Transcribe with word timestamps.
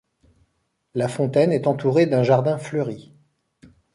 La 0.95 1.07
fontaine 1.07 1.51
est 1.51 1.67
entourée 1.67 2.07
d'un 2.07 2.23
jardin 2.23 2.57
fleuri. 2.57 3.13